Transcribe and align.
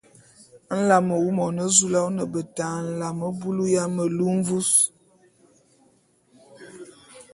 Nlame 0.77 1.15
wu, 1.21 1.29
Monezoula, 1.37 1.99
ô 2.07 2.09
ne 2.15 2.23
beta 2.33 2.65
nlame 2.85 3.27
bulu 3.39 3.65
ya 3.75 3.83
melu 3.95 4.25
mvus. 4.37 4.71